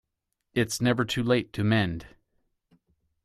It's 0.55 0.81
never 0.81 1.05
too 1.05 1.21
late 1.21 1.53
to 1.53 1.63
mend. 1.63 2.07